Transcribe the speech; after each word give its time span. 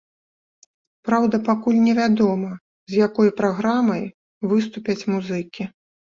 Праўда, 1.07 1.35
пакуль 1.49 1.81
не 1.87 1.91
вядома, 1.99 2.49
з 2.93 2.97
якой 3.07 3.29
праграмай 3.41 4.01
выступяць 4.55 4.97
музыкі. 5.17 5.63